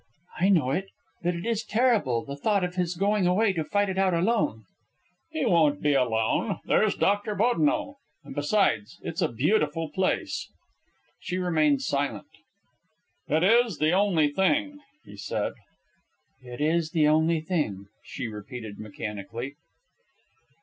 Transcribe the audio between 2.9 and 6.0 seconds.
going away to fight it out alone." "He won't be